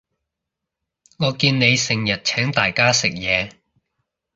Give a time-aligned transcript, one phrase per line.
[1.19, 3.51] 我見你成日請大家食嘢